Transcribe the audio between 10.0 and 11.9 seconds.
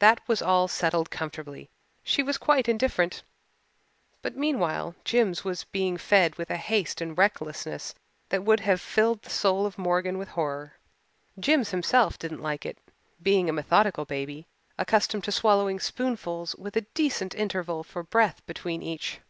with horror. Jims